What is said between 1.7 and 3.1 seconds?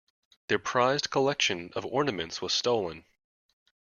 of ornaments was stolen.